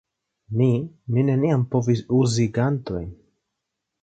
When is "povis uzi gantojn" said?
1.75-3.07